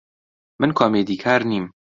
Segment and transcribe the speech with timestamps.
[0.59, 1.65] من کۆمیدیکار نیم.